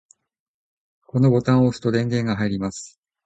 [1.05, 2.99] このボタンを押すと電源が入ります。